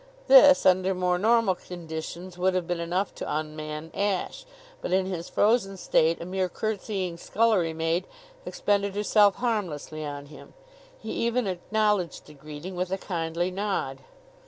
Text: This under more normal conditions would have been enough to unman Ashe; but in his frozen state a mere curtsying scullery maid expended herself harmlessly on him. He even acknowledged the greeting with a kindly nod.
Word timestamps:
This 0.27 0.65
under 0.65 0.95
more 0.95 1.19
normal 1.19 1.53
conditions 1.53 2.35
would 2.35 2.55
have 2.55 2.65
been 2.65 2.79
enough 2.79 3.13
to 3.13 3.31
unman 3.31 3.91
Ashe; 3.93 4.47
but 4.81 4.91
in 4.91 5.05
his 5.05 5.29
frozen 5.29 5.77
state 5.77 6.19
a 6.19 6.25
mere 6.25 6.49
curtsying 6.49 7.17
scullery 7.17 7.71
maid 7.71 8.07
expended 8.43 8.95
herself 8.95 9.35
harmlessly 9.35 10.03
on 10.03 10.25
him. 10.25 10.55
He 10.99 11.11
even 11.11 11.45
acknowledged 11.45 12.25
the 12.25 12.33
greeting 12.33 12.75
with 12.75 12.91
a 12.91 12.97
kindly 12.97 13.51
nod. 13.51 13.99